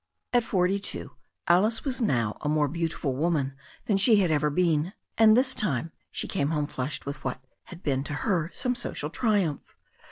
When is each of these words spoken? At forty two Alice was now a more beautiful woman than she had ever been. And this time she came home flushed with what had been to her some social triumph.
At 0.33 0.43
forty 0.43 0.79
two 0.79 1.11
Alice 1.47 1.85
was 1.85 2.01
now 2.01 2.35
a 2.41 2.49
more 2.49 2.67
beautiful 2.67 3.13
woman 3.15 3.53
than 3.85 3.97
she 3.97 4.15
had 4.15 4.31
ever 4.31 4.49
been. 4.49 4.93
And 5.15 5.37
this 5.37 5.53
time 5.53 5.91
she 6.09 6.27
came 6.27 6.49
home 6.49 6.65
flushed 6.65 7.05
with 7.05 7.23
what 7.23 7.39
had 7.65 7.83
been 7.83 8.03
to 8.05 8.13
her 8.13 8.49
some 8.51 8.73
social 8.73 9.11
triumph. 9.11 9.75